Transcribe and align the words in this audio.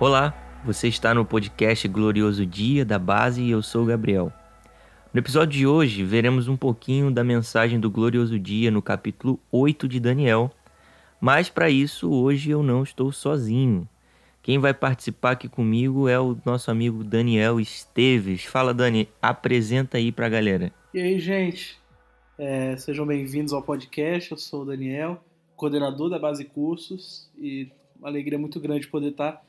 Olá, 0.00 0.62
você 0.64 0.88
está 0.88 1.12
no 1.12 1.26
podcast 1.26 1.86
Glorioso 1.86 2.46
Dia 2.46 2.86
da 2.86 2.98
Base 2.98 3.42
e 3.42 3.50
eu 3.50 3.62
sou 3.62 3.82
o 3.82 3.86
Gabriel. 3.86 4.32
No 5.12 5.20
episódio 5.20 5.58
de 5.58 5.66
hoje, 5.66 6.02
veremos 6.02 6.48
um 6.48 6.56
pouquinho 6.56 7.10
da 7.10 7.22
mensagem 7.22 7.78
do 7.78 7.90
Glorioso 7.90 8.38
Dia 8.38 8.70
no 8.70 8.80
capítulo 8.80 9.38
8 9.52 9.86
de 9.86 10.00
Daniel. 10.00 10.50
Mas 11.20 11.50
para 11.50 11.68
isso, 11.68 12.10
hoje 12.10 12.48
eu 12.48 12.62
não 12.62 12.82
estou 12.82 13.12
sozinho. 13.12 13.86
Quem 14.42 14.58
vai 14.58 14.72
participar 14.72 15.32
aqui 15.32 15.50
comigo 15.50 16.08
é 16.08 16.18
o 16.18 16.34
nosso 16.46 16.70
amigo 16.70 17.04
Daniel 17.04 17.60
Esteves. 17.60 18.42
Fala, 18.46 18.72
Dani, 18.72 19.06
apresenta 19.20 19.98
aí 19.98 20.10
para 20.10 20.24
a 20.24 20.30
galera. 20.30 20.72
E 20.94 20.98
aí, 20.98 21.20
gente? 21.20 21.78
É, 22.38 22.74
sejam 22.78 23.06
bem-vindos 23.06 23.52
ao 23.52 23.62
podcast. 23.62 24.30
Eu 24.30 24.38
sou 24.38 24.62
o 24.62 24.64
Daniel, 24.64 25.22
coordenador 25.54 26.08
da 26.08 26.18
Base 26.18 26.46
Cursos, 26.46 27.30
e 27.38 27.68
uma 27.98 28.08
alegria 28.08 28.38
muito 28.38 28.58
grande 28.58 28.88
poder 28.88 29.10
estar 29.10 29.44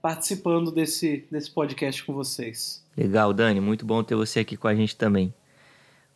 participando 0.00 0.70
desse, 0.70 1.26
desse 1.30 1.50
podcast 1.50 2.04
com 2.04 2.12
vocês. 2.12 2.84
Legal, 2.96 3.32
Dani, 3.32 3.60
muito 3.60 3.84
bom 3.84 4.02
ter 4.02 4.14
você 4.14 4.40
aqui 4.40 4.56
com 4.56 4.68
a 4.68 4.74
gente 4.74 4.96
também. 4.96 5.34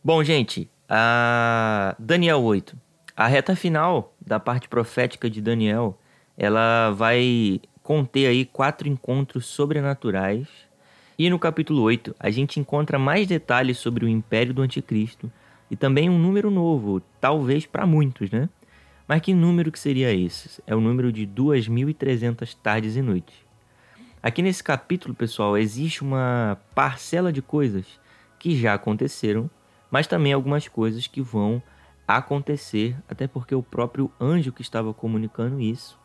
Bom, 0.03 0.23
gente, 0.23 0.69
a 0.89 1.95
Daniel 1.99 2.41
8. 2.41 2.75
A 3.15 3.27
reta 3.27 3.55
final 3.55 4.15
da 4.19 4.39
parte 4.39 4.67
profética 4.67 5.29
de 5.29 5.41
Daniel, 5.41 5.99
ela 6.37 6.91
vai 6.91 7.61
conter 7.83 8.27
aí 8.27 8.45
quatro 8.45 8.87
encontros 8.87 9.45
sobrenaturais. 9.45 10.47
E 11.19 11.29
no 11.29 11.37
capítulo 11.37 11.81
8, 11.83 12.15
a 12.19 12.29
gente 12.29 12.59
encontra 12.59 12.97
mais 12.97 13.27
detalhes 13.27 13.77
sobre 13.77 14.05
o 14.05 14.09
império 14.09 14.53
do 14.53 14.61
anticristo 14.61 15.31
e 15.69 15.75
também 15.75 16.09
um 16.09 16.17
número 16.17 16.49
novo, 16.49 17.01
talvez 17.19 17.65
para 17.65 17.85
muitos, 17.85 18.31
né? 18.31 18.49
Mas 19.07 19.21
que 19.21 19.33
número 19.33 19.71
que 19.71 19.79
seria 19.79 20.13
esse? 20.13 20.61
É 20.65 20.75
o 20.75 20.81
número 20.81 21.11
de 21.11 21.27
2.300 21.27 22.55
tardes 22.61 22.95
e 22.95 23.01
noites. 23.01 23.35
Aqui 24.23 24.43
nesse 24.43 24.63
capítulo, 24.63 25.15
pessoal, 25.15 25.57
existe 25.57 26.03
uma 26.03 26.59
parcela 26.75 27.33
de 27.33 27.41
coisas 27.41 27.87
que 28.37 28.55
já 28.55 28.75
aconteceram, 28.75 29.49
mas 29.89 30.05
também 30.05 30.31
algumas 30.31 30.67
coisas 30.67 31.07
que 31.07 31.19
vão 31.19 31.61
acontecer, 32.07 32.95
até 33.09 33.25
porque 33.27 33.55
o 33.55 33.63
próprio 33.63 34.11
anjo 34.21 34.51
que 34.51 34.61
estava 34.61 34.93
comunicando 34.93 35.59
isso, 35.59 35.97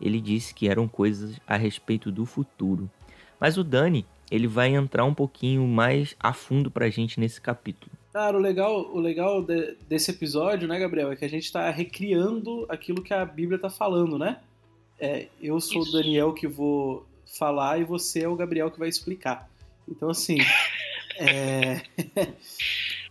ele 0.00 0.20
disse 0.20 0.52
que 0.52 0.68
eram 0.68 0.88
coisas 0.88 1.40
a 1.46 1.56
respeito 1.56 2.10
do 2.10 2.26
futuro. 2.26 2.90
Mas 3.38 3.56
o 3.56 3.62
Dani, 3.62 4.04
ele 4.32 4.48
vai 4.48 4.74
entrar 4.74 5.04
um 5.04 5.14
pouquinho 5.14 5.64
mais 5.64 6.16
a 6.18 6.32
fundo 6.32 6.72
pra 6.72 6.90
gente 6.90 7.20
nesse 7.20 7.40
capítulo. 7.40 7.92
Cara, 8.12 8.36
o 8.36 8.40
legal, 8.40 8.90
o 8.92 8.98
legal 8.98 9.44
de, 9.44 9.76
desse 9.88 10.10
episódio, 10.10 10.66
né, 10.66 10.76
Gabriel, 10.76 11.12
é 11.12 11.16
que 11.16 11.24
a 11.24 11.28
gente 11.28 11.44
está 11.44 11.70
recriando 11.70 12.66
aquilo 12.68 13.00
que 13.00 13.14
a 13.14 13.24
Bíblia 13.24 13.56
está 13.56 13.70
falando, 13.70 14.18
né? 14.18 14.40
É, 14.98 15.28
eu 15.40 15.60
sou 15.60 15.82
Isso. 15.82 15.90
o 15.90 15.92
Daniel 15.92 16.32
que 16.32 16.48
vou 16.48 17.06
falar 17.38 17.80
e 17.80 17.84
você 17.84 18.20
é 18.20 18.28
o 18.28 18.36
Gabriel 18.36 18.70
que 18.70 18.78
vai 18.78 18.88
explicar. 18.88 19.48
Então, 19.88 20.10
assim. 20.10 20.38
é... 21.18 21.82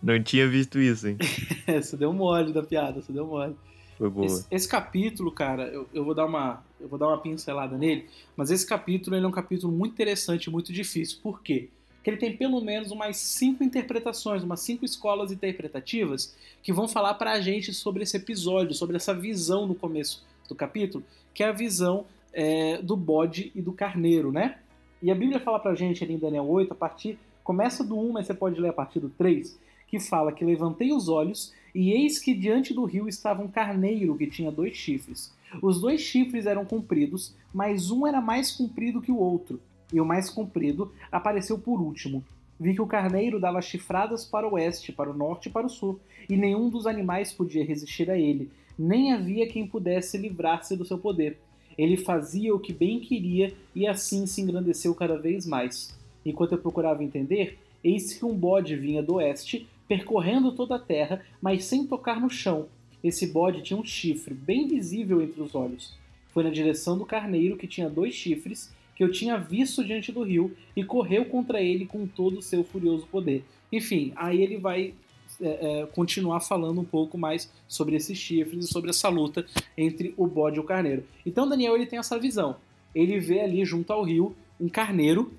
Não 0.01 0.21
tinha 0.21 0.47
visto 0.47 0.79
isso, 0.79 1.07
hein? 1.07 1.17
você 1.67 1.95
deu 1.97 2.13
mole 2.13 2.53
da 2.53 2.63
piada, 2.63 3.01
você 3.01 3.11
deu 3.11 3.25
mole. 3.25 3.55
Foi 3.97 4.09
boa. 4.09 4.25
Esse, 4.25 4.45
esse 4.49 4.67
capítulo, 4.67 5.31
cara, 5.31 5.63
eu, 5.63 5.87
eu, 5.93 6.05
vou 6.05 6.15
dar 6.15 6.25
uma, 6.25 6.63
eu 6.79 6.87
vou 6.87 6.97
dar 6.97 7.07
uma 7.07 7.17
pincelada 7.17 7.77
nele, 7.77 8.07
mas 8.35 8.49
esse 8.49 8.65
capítulo 8.65 9.15
ele 9.15 9.25
é 9.25 9.27
um 9.27 9.31
capítulo 9.31 9.71
muito 9.73 9.91
interessante, 9.91 10.49
muito 10.49 10.71
difícil. 10.71 11.19
Por 11.21 11.41
quê? 11.41 11.69
Porque 11.95 12.09
ele 12.09 12.17
tem 12.17 12.35
pelo 12.35 12.61
menos 12.61 12.91
umas 12.91 13.17
cinco 13.17 13.61
interpretações, 13.61 14.41
umas 14.41 14.61
cinco 14.61 14.85
escolas 14.85 15.33
interpretativas 15.33 16.33
que 16.63 16.71
vão 16.71 16.87
falar 16.87 17.15
pra 17.15 17.41
gente 17.41 17.73
sobre 17.73 18.03
esse 18.03 18.15
episódio, 18.15 18.73
sobre 18.73 18.95
essa 18.95 19.13
visão 19.13 19.67
no 19.67 19.75
começo 19.75 20.25
do 20.47 20.55
capítulo, 20.55 21.03
que 21.33 21.43
é 21.43 21.49
a 21.49 21.51
visão 21.51 22.05
é, 22.33 22.81
do 22.81 22.95
bode 22.95 23.51
e 23.55 23.61
do 23.61 23.73
carneiro, 23.73 24.31
né? 24.31 24.57
E 25.01 25.11
a 25.11 25.15
Bíblia 25.15 25.39
fala 25.39 25.59
pra 25.59 25.75
gente 25.75 26.03
ali 26.03 26.13
em 26.13 26.19
Daniel 26.19 26.47
8, 26.47 26.73
a 26.73 26.75
partir. 26.75 27.17
Começa 27.43 27.83
do 27.83 27.97
1, 27.97 28.11
mas 28.11 28.27
você 28.27 28.33
pode 28.33 28.59
ler 28.59 28.69
a 28.69 28.73
partir 28.73 28.99
do 28.99 29.09
3, 29.09 29.57
que 29.87 29.99
fala 29.99 30.31
que 30.31 30.45
levantei 30.45 30.91
os 30.93 31.09
olhos 31.09 31.53
e 31.73 31.91
eis 31.91 32.19
que 32.19 32.33
diante 32.33 32.73
do 32.73 32.85
rio 32.85 33.07
estava 33.07 33.41
um 33.41 33.47
carneiro 33.47 34.17
que 34.17 34.27
tinha 34.27 34.51
dois 34.51 34.75
chifres. 34.75 35.33
Os 35.61 35.81
dois 35.81 36.01
chifres 36.01 36.45
eram 36.45 36.65
compridos, 36.65 37.35
mas 37.53 37.89
um 37.89 38.05
era 38.05 38.21
mais 38.21 38.51
comprido 38.51 39.01
que 39.01 39.11
o 39.11 39.17
outro, 39.17 39.59
e 39.91 39.99
o 39.99 40.05
mais 40.05 40.29
comprido 40.29 40.91
apareceu 41.11 41.57
por 41.57 41.81
último. 41.81 42.23
Vi 42.59 42.73
que 42.73 42.81
o 42.81 42.87
carneiro 42.87 43.39
dava 43.39 43.61
chifradas 43.61 44.25
para 44.25 44.47
o 44.47 44.53
oeste, 44.53 44.91
para 44.91 45.09
o 45.09 45.17
norte 45.17 45.47
e 45.47 45.51
para 45.51 45.65
o 45.65 45.69
sul, 45.69 45.99
e 46.29 46.35
nenhum 46.35 46.69
dos 46.69 46.85
animais 46.85 47.31
podia 47.31 47.65
resistir 47.65 48.11
a 48.11 48.17
ele, 48.17 48.51
nem 48.77 49.13
havia 49.13 49.47
quem 49.47 49.65
pudesse 49.65 50.17
livrar-se 50.17 50.75
do 50.75 50.85
seu 50.85 50.97
poder. 50.97 51.39
Ele 51.79 51.95
fazia 51.95 52.53
o 52.53 52.59
que 52.59 52.73
bem 52.73 52.99
queria 52.99 53.53
e 53.73 53.87
assim 53.87 54.27
se 54.27 54.41
engrandeceu 54.41 54.93
cada 54.93 55.17
vez 55.17 55.47
mais. 55.47 55.97
Enquanto 56.25 56.51
eu 56.51 56.57
procurava 56.57 57.05
entender, 57.05 57.57
eis 57.81 58.13
que 58.13 58.25
um 58.25 58.35
bode 58.35 58.75
vinha 58.75 59.01
do 59.01 59.13
oeste, 59.13 59.65
percorrendo 59.87 60.51
toda 60.51 60.75
a 60.75 60.79
terra, 60.79 61.23
mas 61.41 61.63
sem 61.63 61.87
tocar 61.87 62.19
no 62.19 62.29
chão. 62.29 62.67
Esse 63.01 63.27
bode 63.27 63.61
tinha 63.61 63.79
um 63.79 63.85
chifre 63.85 64.33
bem 64.33 64.67
visível 64.67 65.21
entre 65.21 65.41
os 65.41 65.55
olhos. 65.55 65.93
Foi 66.33 66.43
na 66.43 66.49
direção 66.49 66.97
do 66.97 67.05
carneiro, 67.05 67.55
que 67.55 67.65
tinha 67.65 67.89
dois 67.89 68.13
chifres, 68.13 68.69
que 68.93 69.01
eu 69.01 69.09
tinha 69.09 69.37
visto 69.37 69.81
diante 69.81 70.11
do 70.11 70.23
rio, 70.23 70.53
e 70.75 70.83
correu 70.83 71.23
contra 71.23 71.61
ele 71.61 71.85
com 71.85 72.05
todo 72.05 72.39
o 72.39 72.41
seu 72.41 72.61
furioso 72.61 73.07
poder. 73.07 73.45
Enfim, 73.71 74.11
aí 74.17 74.41
ele 74.41 74.57
vai 74.57 74.93
é, 75.41 75.81
é, 75.81 75.85
continuar 75.87 76.41
falando 76.41 76.81
um 76.81 76.85
pouco 76.85 77.17
mais 77.17 77.49
sobre 77.67 77.95
esses 77.95 78.17
chifres 78.17 78.65
e 78.65 78.67
sobre 78.67 78.89
essa 78.89 79.07
luta 79.07 79.45
entre 79.77 80.13
o 80.17 80.27
bode 80.27 80.57
e 80.57 80.59
o 80.59 80.63
carneiro. 80.63 81.05
Então 81.25 81.47
Daniel 81.47 81.75
ele 81.75 81.85
tem 81.85 81.97
essa 81.99 82.19
visão. 82.19 82.57
Ele 82.93 83.19
vê 83.19 83.41
ali 83.41 83.63
junto 83.63 83.93
ao 83.93 84.03
rio 84.03 84.35
um 84.59 84.67
carneiro 84.67 85.31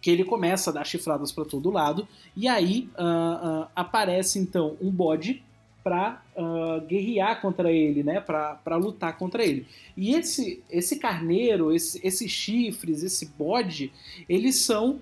que 0.00 0.10
ele 0.10 0.24
começa 0.24 0.70
a 0.70 0.72
dar 0.72 0.86
chifradas 0.86 1.32
para 1.32 1.44
todo 1.44 1.70
lado 1.70 2.06
e 2.36 2.46
aí 2.46 2.88
uh, 2.96 3.64
uh, 3.64 3.68
aparece 3.74 4.38
então 4.38 4.76
um 4.80 4.90
bode 4.90 5.42
para 5.82 6.22
uh, 6.34 6.42
ah, 6.42 6.78
guerrear 6.80 7.40
contra 7.40 7.70
ele, 7.70 8.02
né? 8.02 8.20
Para 8.20 8.76
lutar 8.76 9.16
contra 9.16 9.44
ele. 9.44 9.66
E 9.96 10.14
esse 10.14 10.60
esse 10.68 10.96
carneiro, 10.96 11.72
esse, 11.72 12.04
esses 12.04 12.30
chifres, 12.30 13.04
esse 13.04 13.26
bode, 13.26 13.92
eles 14.28 14.56
são 14.56 15.00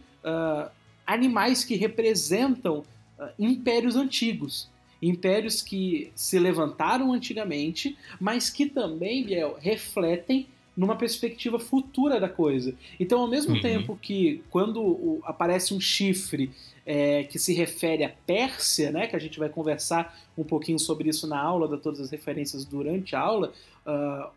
animais 1.06 1.64
que 1.64 1.74
representam 1.74 2.82
impérios 3.38 3.96
antigos. 3.96 4.70
Impérios 5.02 5.60
que 5.60 6.10
se 6.14 6.38
levantaram 6.38 7.12
antigamente, 7.12 7.96
mas 8.18 8.48
que 8.48 8.66
também, 8.66 9.24
Biel, 9.24 9.56
refletem 9.60 10.46
numa 10.76 10.96
perspectiva 10.96 11.58
futura 11.58 12.18
da 12.18 12.28
coisa. 12.28 12.74
Então, 12.98 13.20
ao 13.20 13.28
mesmo 13.28 13.54
uhum. 13.54 13.60
tempo 13.60 13.98
que 14.00 14.42
quando 14.50 15.20
aparece 15.24 15.72
um 15.72 15.80
chifre 15.80 16.50
é, 16.84 17.24
que 17.24 17.38
se 17.38 17.54
refere 17.54 18.04
à 18.04 18.08
Pérsia, 18.08 18.90
né, 18.90 19.06
que 19.06 19.16
a 19.16 19.18
gente 19.18 19.38
vai 19.38 19.48
conversar 19.48 20.18
um 20.36 20.44
pouquinho 20.44 20.78
sobre 20.78 21.08
isso 21.08 21.26
na 21.26 21.40
aula, 21.40 21.68
dar 21.68 21.78
todas 21.78 22.00
as 22.00 22.10
referências 22.10 22.64
durante 22.64 23.14
a 23.14 23.20
aula, 23.20 23.52
uh, 23.86 24.30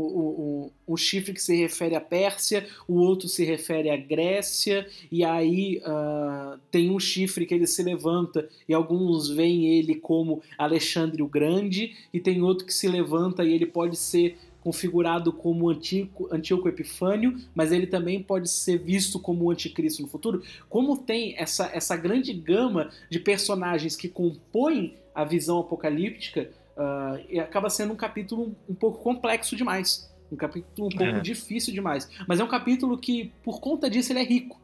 o, 0.00 0.72
o, 0.86 0.96
chifre 0.96 1.32
que 1.32 1.42
se 1.42 1.54
refere 1.56 1.94
à 1.94 2.00
Pérsia, 2.00 2.66
o 2.86 2.94
outro 2.94 3.28
se 3.28 3.44
refere 3.44 3.90
à 3.90 3.96
Grécia, 3.96 4.86
e 5.10 5.24
aí 5.24 5.80
uh, 5.84 6.58
tem 6.70 6.90
um 6.90 6.98
chifre 6.98 7.46
que 7.46 7.54
ele 7.54 7.66
se 7.66 7.82
levanta 7.82 8.48
e 8.68 8.74
alguns 8.74 9.28
veem 9.28 9.66
ele 9.66 9.94
como 9.94 10.42
Alexandre 10.56 11.22
o 11.22 11.28
Grande, 11.28 11.94
e 12.12 12.20
tem 12.20 12.42
outro 12.42 12.66
que 12.66 12.74
se 12.74 12.88
levanta 12.88 13.44
e 13.44 13.52
ele 13.52 13.66
pode 13.66 13.96
ser 13.96 14.36
configurado 14.60 15.32
como 15.32 15.70
Antíoco, 15.70 16.28
Antíoco 16.30 16.68
Epifânio, 16.68 17.36
mas 17.54 17.72
ele 17.72 17.86
também 17.86 18.22
pode 18.22 18.50
ser 18.50 18.78
visto 18.78 19.18
como 19.18 19.44
o 19.44 19.50
anticristo 19.50 20.02
no 20.02 20.08
futuro. 20.08 20.42
Como 20.68 20.96
tem 20.98 21.34
essa, 21.38 21.70
essa 21.72 21.96
grande 21.96 22.32
gama 22.34 22.90
de 23.08 23.18
personagens 23.18 23.96
que 23.96 24.08
compõem 24.08 24.96
a 25.14 25.24
visão 25.24 25.58
apocalíptica, 25.58 26.50
Uh, 26.78 27.26
e 27.28 27.40
acaba 27.40 27.68
sendo 27.68 27.92
um 27.92 27.96
capítulo 27.96 28.54
um 28.68 28.74
pouco 28.74 29.02
complexo 29.02 29.56
demais. 29.56 30.08
Um 30.30 30.36
capítulo 30.36 30.86
um 30.86 30.96
pouco 30.96 31.02
é. 31.02 31.20
difícil 31.20 31.74
demais. 31.74 32.08
Mas 32.28 32.38
é 32.38 32.44
um 32.44 32.48
capítulo 32.48 32.96
que, 32.96 33.32
por 33.42 33.60
conta 33.60 33.90
disso, 33.90 34.12
ele 34.12 34.20
é 34.20 34.24
rico. 34.24 34.60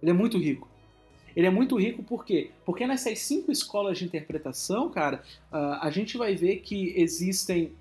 Ele 0.00 0.12
é 0.12 0.14
muito 0.14 0.38
rico. 0.38 0.68
Ele 1.34 1.46
é 1.48 1.50
muito 1.50 1.76
rico 1.76 2.04
por 2.04 2.24
quê? 2.24 2.50
Porque 2.64 2.86
nessas 2.86 3.18
cinco 3.18 3.50
escolas 3.50 3.98
de 3.98 4.04
interpretação, 4.04 4.90
cara, 4.90 5.22
uh, 5.52 5.78
a 5.80 5.90
gente 5.90 6.16
vai 6.16 6.36
ver 6.36 6.58
que 6.58 6.94
existem 6.96 7.72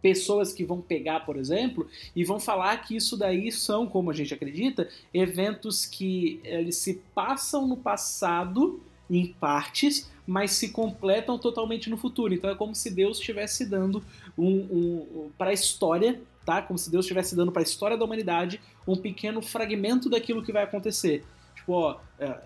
pessoas 0.00 0.52
que 0.52 0.64
vão 0.64 0.80
pegar, 0.80 1.20
por 1.20 1.36
exemplo, 1.36 1.88
e 2.14 2.24
vão 2.24 2.40
falar 2.40 2.76
que 2.78 2.96
isso 2.96 3.16
daí 3.16 3.52
são, 3.52 3.86
como 3.86 4.10
a 4.10 4.14
gente 4.14 4.34
acredita, 4.34 4.88
eventos 5.14 5.86
que 5.86 6.40
eles 6.42 6.76
se 6.76 6.94
passam 7.14 7.66
no 7.68 7.76
passado 7.76 8.80
em 9.16 9.26
partes, 9.26 10.10
mas 10.26 10.52
se 10.52 10.70
completam 10.70 11.38
totalmente 11.38 11.90
no 11.90 11.96
futuro. 11.96 12.32
Então 12.32 12.50
é 12.50 12.54
como 12.54 12.74
se 12.74 12.90
Deus 12.90 13.18
estivesse 13.18 13.66
dando 13.66 14.02
um, 14.36 14.48
um, 14.48 15.06
um 15.14 15.30
para 15.36 15.50
a 15.50 15.52
história, 15.52 16.20
tá? 16.44 16.62
Como 16.62 16.78
se 16.78 16.90
Deus 16.90 17.04
estivesse 17.04 17.36
dando 17.36 17.52
para 17.52 17.62
a 17.62 17.64
história 17.64 17.96
da 17.96 18.04
humanidade 18.04 18.60
um 18.86 18.96
pequeno 18.96 19.42
fragmento 19.42 20.08
daquilo 20.08 20.42
que 20.42 20.52
vai 20.52 20.62
acontecer. 20.62 21.24
Tipo, 21.54 21.72
ó, 21.72 22.00
é, 22.18 22.40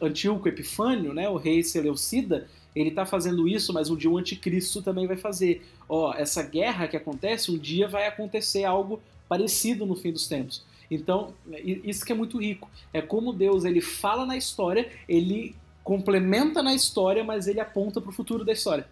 Antíoco 0.00 0.48
Epifânio, 0.48 1.12
né, 1.12 1.28
o 1.28 1.36
rei 1.36 1.62
Seleucida, 1.62 2.48
ele 2.74 2.88
está 2.88 3.04
fazendo 3.04 3.46
isso, 3.46 3.72
mas 3.72 3.90
um 3.90 3.96
dia 3.96 4.10
o 4.10 4.16
anticristo 4.16 4.80
também 4.82 5.06
vai 5.06 5.16
fazer. 5.16 5.66
Ó, 5.88 6.14
essa 6.14 6.42
guerra 6.42 6.88
que 6.88 6.96
acontece, 6.96 7.50
um 7.50 7.58
dia 7.58 7.86
vai 7.86 8.06
acontecer 8.06 8.64
algo 8.64 9.00
parecido 9.28 9.84
no 9.84 9.94
fim 9.94 10.12
dos 10.12 10.26
tempos. 10.26 10.64
Então, 10.90 11.34
isso 11.64 12.04
que 12.04 12.12
é 12.12 12.14
muito 12.14 12.38
rico. 12.38 12.70
É 12.92 13.00
como 13.00 13.32
Deus 13.32 13.64
ele 13.64 13.80
fala 13.80 14.26
na 14.26 14.36
história, 14.36 14.90
ele 15.08 15.54
complementa 15.82 16.62
na 16.62 16.74
história, 16.74 17.24
mas 17.24 17.46
ele 17.46 17.60
aponta 17.60 18.00
para 18.00 18.10
o 18.10 18.12
futuro 18.12 18.44
da 18.44 18.52
história. 18.52 18.86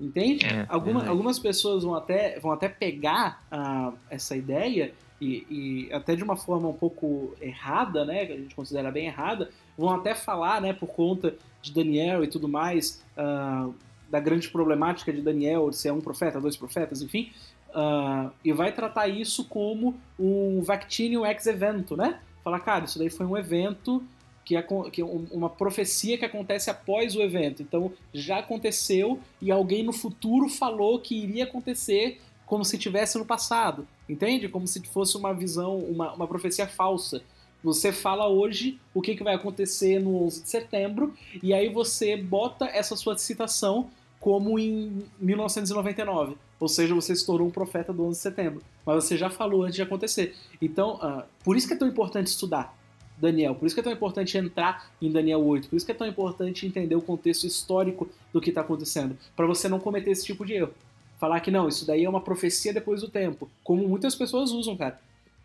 Entende? 0.00 0.46
É, 0.46 0.64
Alguma, 0.68 1.06
algumas 1.06 1.38
pessoas 1.38 1.84
vão 1.84 1.94
até, 1.94 2.38
vão 2.40 2.52
até 2.52 2.68
pegar 2.68 3.44
uh, 3.52 3.96
essa 4.08 4.34
ideia 4.34 4.94
e, 5.20 5.46
e, 5.50 5.92
até 5.92 6.16
de 6.16 6.24
uma 6.24 6.36
forma 6.36 6.66
um 6.68 6.72
pouco 6.72 7.34
errada, 7.40 8.04
né, 8.06 8.24
que 8.24 8.32
a 8.32 8.36
gente 8.36 8.54
considera 8.54 8.90
bem 8.90 9.06
errada, 9.06 9.50
vão 9.76 9.90
até 9.90 10.14
falar, 10.14 10.62
né, 10.62 10.72
por 10.72 10.88
conta 10.88 11.34
de 11.60 11.72
Daniel 11.72 12.24
e 12.24 12.26
tudo 12.26 12.48
mais, 12.48 13.04
uh, 13.18 13.74
da 14.08 14.18
grande 14.18 14.48
problemática 14.48 15.12
de 15.12 15.20
Daniel, 15.20 15.68
de 15.68 15.76
ser 15.76 15.92
um 15.92 16.00
profeta, 16.00 16.40
dois 16.40 16.56
profetas, 16.56 17.02
enfim, 17.02 17.30
uh, 17.68 18.30
e 18.42 18.52
vai 18.52 18.72
tratar 18.72 19.08
isso 19.08 19.44
como 19.44 19.94
um 20.18 20.62
vactinium 20.62 21.26
ex 21.26 21.46
evento, 21.46 21.94
né? 21.96 22.18
Falar, 22.42 22.60
cara, 22.60 22.86
isso 22.86 22.98
daí 22.98 23.10
foi 23.10 23.26
um 23.26 23.36
evento 23.36 24.02
que 24.50 24.56
é, 24.56 24.62
que 24.90 25.00
é 25.00 25.04
uma 25.04 25.48
profecia 25.48 26.18
que 26.18 26.24
acontece 26.24 26.70
após 26.70 27.14
o 27.14 27.22
evento. 27.22 27.62
Então 27.62 27.92
já 28.12 28.38
aconteceu 28.40 29.20
e 29.40 29.48
alguém 29.48 29.84
no 29.84 29.92
futuro 29.92 30.48
falou 30.48 30.98
que 30.98 31.14
iria 31.14 31.44
acontecer 31.44 32.20
como 32.46 32.64
se 32.64 32.76
tivesse 32.76 33.16
no 33.16 33.24
passado, 33.24 33.86
entende? 34.08 34.48
Como 34.48 34.66
se 34.66 34.80
fosse 34.88 35.16
uma 35.16 35.32
visão, 35.32 35.78
uma, 35.78 36.12
uma 36.14 36.26
profecia 36.26 36.66
falsa. 36.66 37.22
Você 37.62 37.92
fala 37.92 38.26
hoje 38.26 38.80
o 38.92 39.00
que, 39.00 39.14
que 39.14 39.22
vai 39.22 39.36
acontecer 39.36 40.00
no 40.00 40.24
11 40.24 40.42
de 40.42 40.48
setembro 40.48 41.14
e 41.40 41.54
aí 41.54 41.68
você 41.68 42.16
bota 42.16 42.64
essa 42.64 42.96
sua 42.96 43.16
citação 43.16 43.88
como 44.18 44.58
em 44.58 45.04
1999. 45.20 46.36
Ou 46.58 46.68
seja, 46.68 46.92
você 46.92 47.12
estourou 47.12 47.46
um 47.46 47.52
profeta 47.52 47.92
do 47.92 48.04
11 48.04 48.16
de 48.16 48.22
setembro. 48.22 48.62
Mas 48.84 49.04
você 49.04 49.16
já 49.16 49.30
falou 49.30 49.62
antes 49.62 49.76
de 49.76 49.82
acontecer. 49.82 50.34
Então, 50.60 50.96
uh, 50.96 51.22
por 51.44 51.56
isso 51.56 51.68
que 51.68 51.74
é 51.74 51.76
tão 51.76 51.86
importante 51.86 52.26
estudar 52.26 52.79
Daniel. 53.20 53.54
Por 53.54 53.66
isso 53.66 53.74
que 53.74 53.80
é 53.80 53.84
tão 53.84 53.92
importante 53.92 54.36
entrar 54.38 54.90
em 55.00 55.10
Daniel 55.10 55.44
8. 55.44 55.68
Por 55.68 55.76
isso 55.76 55.86
que 55.86 55.92
é 55.92 55.94
tão 55.94 56.06
importante 56.06 56.66
entender 56.66 56.94
o 56.94 57.02
contexto 57.02 57.46
histórico 57.46 58.08
do 58.32 58.40
que 58.40 58.50
está 58.50 58.62
acontecendo. 58.62 59.16
Para 59.36 59.46
você 59.46 59.68
não 59.68 59.78
cometer 59.78 60.10
esse 60.10 60.24
tipo 60.24 60.44
de 60.44 60.54
erro. 60.54 60.74
Falar 61.18 61.40
que 61.40 61.50
não, 61.50 61.68
isso 61.68 61.86
daí 61.86 62.04
é 62.04 62.08
uma 62.08 62.20
profecia 62.20 62.72
depois 62.72 63.02
do 63.02 63.08
tempo. 63.08 63.50
Como 63.62 63.86
muitas 63.86 64.14
pessoas 64.14 64.50
usam, 64.52 64.76
cara. 64.76 64.98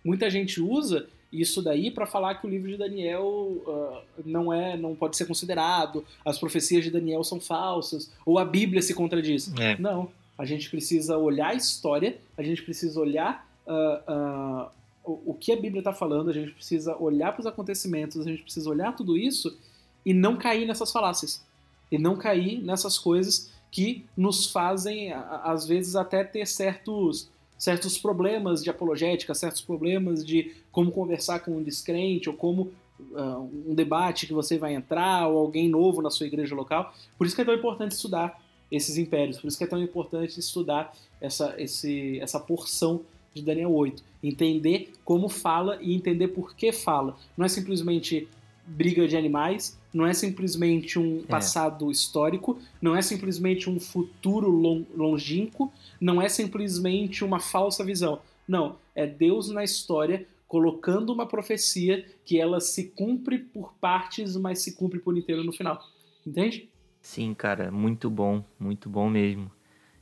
Muita 0.04 0.30
gente 0.30 0.62
usa 0.62 1.07
isso 1.31 1.62
daí 1.62 1.92
para 1.92 2.06
falar 2.06 2.36
que 2.36 2.48
o 2.48 2.50
livro 2.50 2.69
de 2.69 2.77
Daniel 2.77 3.24
uh, 3.25 3.98
não 4.25 4.54
é, 4.54 4.77
não 4.77 4.95
pode 4.95 5.18
ser 5.18 5.25
considerado, 5.25 6.06
as 6.24 6.39
profecias 6.39 6.83
de 6.83 6.92
Daniel 6.92 7.24
são 7.24 7.39
falsas, 7.39 8.12
ou 8.25 8.39
a 8.39 8.45
Bíblia 8.45 8.81
se 8.81 8.94
contradiz. 8.94 9.51
É. 9.60 9.77
Não. 9.77 10.10
A 10.38 10.45
gente 10.45 10.69
precisa 10.69 11.18
olhar 11.18 11.50
a 11.50 11.54
história, 11.54 12.18
a 12.38 12.44
gente 12.44 12.62
precisa 12.62 13.00
olhar 13.00 13.48
uh, 13.66 14.63
uh, 14.63 14.69
o, 15.05 15.33
que 15.33 15.51
a 15.51 15.55
Bíblia 15.55 15.79
está 15.79 15.93
falando, 15.93 16.29
a 16.29 16.33
gente 16.33 16.51
precisa 16.51 16.97
olhar 16.97 17.31
para 17.31 17.41
os 17.41 17.45
acontecimentos, 17.45 18.19
a 18.19 18.23
gente 18.23 18.43
precisa 18.43 18.69
olhar 18.69 18.95
tudo 18.95 19.17
isso 19.17 19.57
e 20.05 20.13
não 20.13 20.35
cair 20.35 20.65
nessas 20.65 20.91
falácias. 20.91 21.43
E 21.91 21.97
não 21.97 22.15
cair 22.15 22.61
nessas 22.61 22.97
coisas 22.97 23.51
que 23.71 24.05
nos 24.17 24.51
fazem, 24.51 25.13
às 25.13 25.67
vezes, 25.67 25.95
até 25.95 26.23
ter 26.23 26.47
certos, 26.47 27.29
certos 27.57 27.97
problemas 27.97 28.63
de 28.63 28.69
apologética, 28.69 29.35
certos 29.35 29.61
problemas 29.61 30.25
de 30.25 30.55
como 30.71 30.91
conversar 30.91 31.39
com 31.39 31.57
um 31.57 31.63
descrente, 31.63 32.29
ou 32.29 32.35
como 32.35 32.71
uh, 33.11 33.49
um 33.67 33.75
debate 33.75 34.25
que 34.25 34.33
você 34.33 34.57
vai 34.57 34.73
entrar, 34.73 35.27
ou 35.27 35.37
alguém 35.37 35.69
novo 35.69 36.01
na 36.01 36.09
sua 36.09 36.25
igreja 36.25 36.55
local. 36.55 36.93
Por 37.17 37.27
isso 37.27 37.35
que 37.35 37.41
é 37.41 37.45
tão 37.45 37.53
importante 37.53 37.91
estudar 37.91 38.41
esses 38.71 38.97
impérios, 38.97 39.39
por 39.39 39.47
isso 39.47 39.57
que 39.57 39.63
é 39.63 39.67
tão 39.67 39.81
importante 39.81 40.39
estudar 40.39 40.95
essa, 41.21 41.53
esse, 41.57 42.19
essa 42.19 42.39
porção 42.39 43.01
de 43.35 43.41
Daniel 43.41 43.73
8. 43.73 44.01
Entender 44.23 44.93
como 45.03 45.27
fala 45.27 45.77
e 45.81 45.93
entender 45.93 46.29
por 46.29 46.55
que 46.55 46.71
fala. 46.71 47.17
Não 47.37 47.45
é 47.45 47.49
simplesmente 47.49 48.27
briga 48.65 49.07
de 49.07 49.15
animais, 49.15 49.77
não 49.93 50.07
é 50.07 50.13
simplesmente 50.13 50.97
um 50.97 51.19
é. 51.19 51.23
passado 51.23 51.89
é. 51.89 51.91
histórico, 51.91 52.57
não 52.81 52.95
é 52.95 53.01
simplesmente 53.01 53.69
um 53.69 53.79
futuro 53.79 54.49
longínquo, 54.95 55.71
não 55.99 56.21
é 56.21 56.29
simplesmente 56.29 57.23
uma 57.23 57.39
falsa 57.39 57.83
visão. 57.83 58.19
Não, 58.47 58.77
é 58.95 59.05
Deus 59.05 59.49
na 59.51 59.63
história 59.63 60.25
colocando 60.47 61.11
uma 61.11 61.27
profecia 61.27 62.05
que 62.23 62.39
ela 62.39 62.61
se 62.61 62.85
cumpre 62.85 63.39
por 63.39 63.73
partes, 63.73 64.38
mas 64.38 64.59
se 64.59 64.75
cumpre 64.75 64.99
por 64.99 65.17
inteiro 65.17 65.43
no 65.43 65.51
final. 65.51 65.83
Entende? 66.25 66.69
Sim, 67.01 67.33
cara, 67.33 67.69
muito 67.69 68.09
bom, 68.09 68.43
muito 68.59 68.89
bom 68.89 69.09
mesmo. 69.09 69.51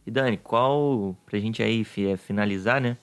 E 0.05 0.11
Dani, 0.11 0.37
qual, 0.37 1.17
pra 1.25 1.39
gente 1.39 1.63
aí 1.63 1.83
finalizar, 1.83 2.81
né? 2.81 2.97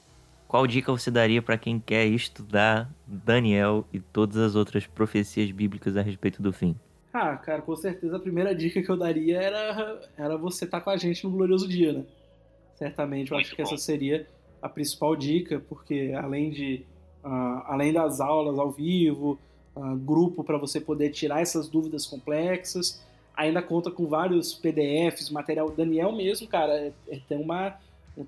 Qual 0.51 0.67
dica 0.67 0.91
você 0.91 1.13
daria 1.13 1.41
para 1.41 1.57
quem 1.57 1.79
quer 1.79 2.07
estudar 2.07 2.93
Daniel 3.07 3.85
e 3.93 4.01
todas 4.01 4.37
as 4.37 4.57
outras 4.57 4.85
profecias 4.85 5.49
bíblicas 5.53 5.97
a 5.97 6.03
respeito 6.03 6.43
do 6.43 6.53
fim? 6.53 6.75
Ah, 7.13 7.37
cara, 7.37 7.63
com 7.63 7.77
certeza 7.77 8.17
a 8.17 8.19
primeira 8.19 8.53
dica 8.57 8.83
que 8.83 8.89
eu 8.91 8.97
daria 8.97 9.41
era, 9.41 10.01
era 10.19 10.37
você 10.37 10.65
estar 10.65 10.79
tá 10.79 10.85
com 10.85 10.91
a 10.91 10.97
gente 10.97 11.23
no 11.23 11.31
glorioso 11.31 11.69
dia, 11.69 11.93
né? 11.93 12.05
Certamente, 12.75 13.31
eu 13.31 13.37
Muito 13.37 13.47
acho 13.47 13.55
que 13.55 13.63
bom. 13.63 13.69
essa 13.69 13.77
seria 13.81 14.27
a 14.61 14.69
principal 14.69 15.15
dica, 15.15 15.63
porque 15.69 16.13
além 16.21 16.51
de 16.51 16.85
uh, 17.25 17.63
além 17.67 17.93
das 17.93 18.21
aulas 18.21 18.59
ao 18.59 18.73
vivo, 18.73 19.39
uh, 19.77 19.95
grupo 19.99 20.43
para 20.43 20.59
você 20.59 20.81
poder 20.81 21.11
tirar 21.11 21.41
essas 21.41 21.69
dúvidas 21.69 22.07
complexas, 22.07 23.01
ainda 23.37 23.63
conta 23.63 23.89
com 23.89 24.05
vários 24.09 24.53
PDFs, 24.53 25.31
material. 25.31 25.71
Daniel 25.71 26.11
mesmo, 26.11 26.49
cara, 26.49 26.73
é, 26.73 26.93
é, 27.09 27.21
tem 27.29 27.39
uma 27.39 27.79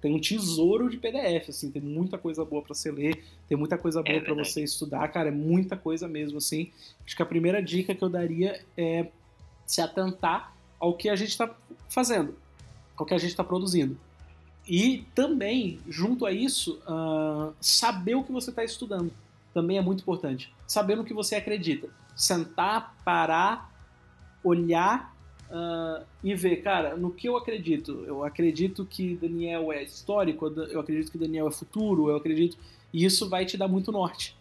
tem 0.01 0.15
um 0.15 0.21
tesouro 0.21 0.89
de 0.89 0.97
PDF, 0.97 1.51
assim, 1.51 1.71
tem 1.71 1.83
muita 1.83 2.17
coisa 2.17 2.45
boa 2.45 2.63
para 2.63 2.75
você 2.75 2.91
ler, 2.91 3.25
tem 3.49 3.59
muita 3.59 3.77
coisa 3.77 4.03
boa 4.03 4.17
é 4.17 4.21
para 4.21 4.35
você 4.35 4.63
estudar, 4.63 5.07
cara, 5.09 5.29
é 5.29 5.33
muita 5.33 5.77
coisa 5.77 6.09
mesmo, 6.09 6.39
assim. 6.39 6.71
Acho 7.05 7.17
que 7.17 7.23
a 7.23 7.27
primeira 7.27 7.63
dica 7.63 7.95
que 7.95 8.03
eu 8.03 8.09
daria 8.09 8.61
é 8.77 9.09
se 9.67 9.81
atentar 9.81 10.55
ao 10.79 10.95
que 10.97 11.09
a 11.09 11.17
gente 11.17 11.31
está 11.31 11.55
fazendo, 11.89 12.35
ao 12.97 13.05
que 13.05 13.15
a 13.15 13.19
gente 13.19 13.31
está 13.31 13.45
produzindo. 13.45 13.99
E 14.67 15.05
também, 15.15 15.81
junto 15.89 16.25
a 16.25 16.33
isso, 16.33 16.81
uh, 16.87 17.53
saber 17.61 18.15
o 18.15 18.23
que 18.23 18.33
você 18.33 18.51
está 18.51 18.65
estudando 18.65 19.13
também 19.53 19.79
é 19.79 19.83
muito 19.83 20.01
importante. 20.01 20.53
Saber 20.67 20.97
no 20.97 21.05
que 21.05 21.13
você 21.13 21.35
acredita. 21.35 21.89
Sentar, 22.17 22.97
parar, 23.05 23.71
olhar 24.43 25.15
uh, 25.53 26.05
e 26.25 26.35
ver, 26.35 26.57
cara, 26.63 26.97
no 26.97 27.11
que 27.11 27.29
eu 27.29 27.37
acredito. 27.37 28.05
Eu 28.07 28.25
acredito 28.25 28.85
que 28.85 29.15
Daniel 29.15 29.71
é 29.73 29.83
histórico, 29.83 30.47
eu 30.47 30.81
acredito 30.81 31.13
que 31.13 31.19
Daniel 31.19 31.49
é 31.49 31.53
futuro, 31.53 32.09
eu 32.09 32.17
acredito. 32.17 32.57
E 32.93 33.05
isso 33.05 33.29
vai 33.29 33.45
te 33.45 33.57
dar 33.57 33.69
muito 33.69 33.93
norte. 33.93 34.37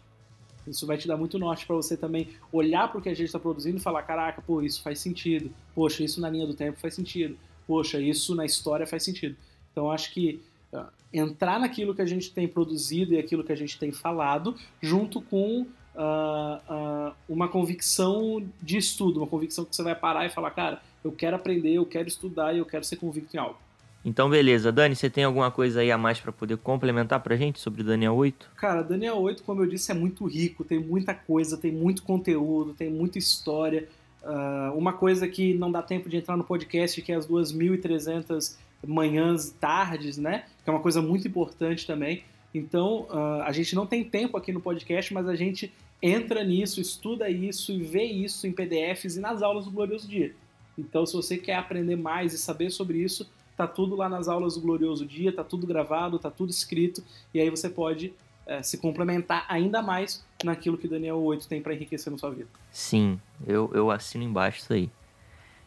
Isso 0.66 0.86
vai 0.86 0.96
te 0.96 1.08
dar 1.08 1.16
muito 1.16 1.38
norte 1.38 1.66
para 1.66 1.74
você 1.74 1.96
também 1.96 2.28
olhar 2.52 2.88
para 2.88 2.98
o 2.98 3.02
que 3.02 3.08
a 3.08 3.14
gente 3.14 3.26
está 3.26 3.38
produzindo 3.38 3.78
e 3.78 3.80
falar: 3.80 4.02
caraca, 4.02 4.40
pô, 4.40 4.62
isso 4.62 4.82
faz 4.82 5.00
sentido. 5.00 5.50
Poxa, 5.74 6.04
isso 6.04 6.20
na 6.20 6.30
linha 6.30 6.46
do 6.46 6.54
tempo 6.54 6.78
faz 6.80 6.94
sentido. 6.94 7.36
Poxa, 7.66 8.00
isso 8.00 8.34
na 8.34 8.44
história 8.44 8.86
faz 8.86 9.02
sentido. 9.02 9.36
Então 9.72 9.90
acho 9.90 10.12
que 10.12 10.40
uh, 10.72 10.86
entrar 11.12 11.58
naquilo 11.58 11.94
que 11.94 12.02
a 12.02 12.06
gente 12.06 12.32
tem 12.32 12.46
produzido 12.46 13.14
e 13.14 13.18
aquilo 13.18 13.42
que 13.42 13.52
a 13.52 13.56
gente 13.56 13.78
tem 13.78 13.90
falado, 13.90 14.54
junto 14.80 15.20
com 15.20 15.62
uh, 15.62 17.08
uh, 17.08 17.12
uma 17.28 17.48
convicção 17.48 18.44
de 18.60 18.76
estudo, 18.76 19.18
uma 19.18 19.26
convicção 19.26 19.64
que 19.64 19.74
você 19.74 19.82
vai 19.82 19.94
parar 19.94 20.26
e 20.26 20.30
falar, 20.30 20.50
cara, 20.52 20.82
eu 21.04 21.12
quero 21.12 21.36
aprender, 21.36 21.74
eu 21.74 21.86
quero 21.86 22.08
estudar 22.08 22.54
e 22.54 22.58
eu 22.58 22.66
quero 22.66 22.84
ser 22.84 22.96
convicto 22.96 23.36
em 23.36 23.40
algo. 23.40 23.58
Então, 24.04 24.28
beleza. 24.28 24.72
Dani, 24.72 24.96
você 24.96 25.08
tem 25.08 25.24
alguma 25.24 25.50
coisa 25.50 25.80
aí 25.80 25.90
a 25.90 25.98
mais 25.98 26.18
para 26.18 26.32
poder 26.32 26.56
complementar 26.56 27.20
pra 27.20 27.36
gente 27.36 27.60
sobre 27.60 27.84
Daniel 27.84 28.14
8? 28.14 28.50
Cara, 28.56 28.82
Daniel 28.82 29.16
8, 29.18 29.42
como 29.44 29.62
eu 29.62 29.66
disse, 29.66 29.92
é 29.92 29.94
muito 29.94 30.26
rico, 30.26 30.64
tem 30.64 30.78
muita 30.78 31.14
coisa, 31.14 31.56
tem 31.56 31.70
muito 31.70 32.02
conteúdo, 32.02 32.74
tem 32.74 32.90
muita 32.90 33.18
história. 33.18 33.88
Uh, 34.22 34.76
uma 34.76 34.92
coisa 34.92 35.28
que 35.28 35.54
não 35.54 35.70
dá 35.70 35.82
tempo 35.82 36.08
de 36.08 36.16
entrar 36.16 36.36
no 36.36 36.44
podcast, 36.44 37.00
que 37.00 37.12
é 37.12 37.14
as 37.14 37.26
2.300 37.28 38.56
manhãs 38.84 39.48
e 39.48 39.54
tardes, 39.54 40.18
né? 40.18 40.44
Que 40.64 40.70
é 40.70 40.72
uma 40.72 40.82
coisa 40.82 41.00
muito 41.00 41.28
importante 41.28 41.86
também. 41.86 42.24
Então, 42.52 43.06
uh, 43.08 43.42
a 43.44 43.52
gente 43.52 43.74
não 43.74 43.86
tem 43.86 44.04
tempo 44.04 44.36
aqui 44.36 44.52
no 44.52 44.60
podcast, 44.60 45.14
mas 45.14 45.28
a 45.28 45.36
gente 45.36 45.72
entra 46.02 46.42
nisso, 46.42 46.80
estuda 46.80 47.30
isso 47.30 47.72
e 47.72 47.80
vê 47.80 48.02
isso 48.02 48.46
em 48.46 48.52
PDFs 48.52 49.16
e 49.16 49.20
nas 49.20 49.42
aulas 49.42 49.64
do 49.64 49.70
Glorioso 49.70 50.08
Dia. 50.08 50.34
Então, 50.76 51.04
se 51.04 51.14
você 51.14 51.36
quer 51.36 51.56
aprender 51.56 51.96
mais 51.96 52.32
e 52.32 52.38
saber 52.38 52.70
sobre 52.70 52.98
isso, 52.98 53.30
tá 53.56 53.66
tudo 53.66 53.94
lá 53.94 54.08
nas 54.08 54.28
aulas 54.28 54.54
do 54.54 54.60
Glorioso 54.60 55.06
Dia, 55.06 55.32
tá 55.32 55.44
tudo 55.44 55.66
gravado, 55.66 56.18
tá 56.18 56.30
tudo 56.30 56.50
escrito, 56.50 57.02
e 57.32 57.40
aí 57.40 57.50
você 57.50 57.68
pode 57.68 58.12
é, 58.46 58.62
se 58.62 58.78
complementar 58.78 59.44
ainda 59.48 59.82
mais 59.82 60.24
naquilo 60.42 60.78
que 60.78 60.88
Daniel 60.88 61.20
8 61.22 61.46
tem 61.46 61.62
para 61.62 61.74
enriquecer 61.74 62.10
na 62.10 62.18
sua 62.18 62.30
vida. 62.30 62.48
Sim, 62.70 63.20
eu, 63.46 63.70
eu 63.74 63.90
assino 63.90 64.24
embaixo 64.24 64.60
isso 64.60 64.72
aí. 64.72 64.90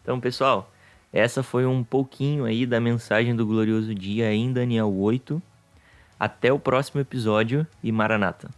Então, 0.02 0.20
pessoal, 0.20 0.72
essa 1.12 1.42
foi 1.42 1.66
um 1.66 1.84
pouquinho 1.84 2.46
aí 2.46 2.66
da 2.66 2.80
mensagem 2.80 3.36
do 3.36 3.46
Glorioso 3.46 3.96
Dia 3.96 4.34
em 4.34 4.52
Daniel 4.52 4.94
8. 4.94 5.42
Até 6.20 6.52
o 6.52 6.60
próximo 6.60 7.02
episódio 7.02 7.66
e 7.84 7.92
Maranata. 7.92 8.50